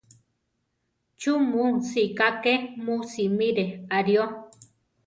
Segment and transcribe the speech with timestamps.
[1.19, 2.53] ¿Chú mu sika ké
[2.83, 3.65] mu simire
[3.95, 4.25] aʼrío?